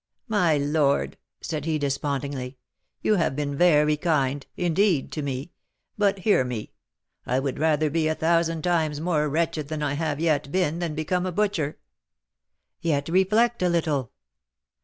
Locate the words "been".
3.35-3.55, 10.51-10.79